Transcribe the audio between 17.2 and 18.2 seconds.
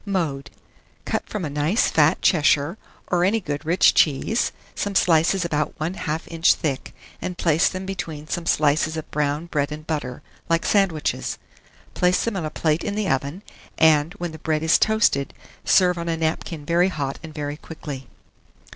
and very quickly.